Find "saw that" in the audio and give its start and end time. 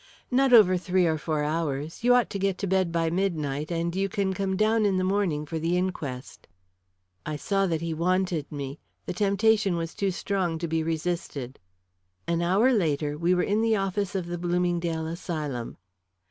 7.35-7.81